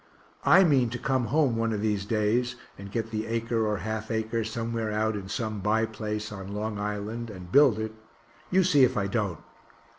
[0.47, 4.09] I mean to come home one of these days, and get the acre or half
[4.09, 7.91] acre somewhere out in some by place on Long Island, and build it
[8.49, 9.37] you see if I don't.